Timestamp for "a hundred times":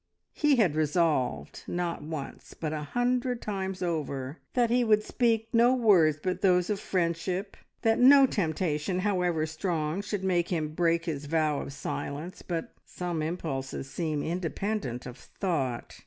2.73-3.83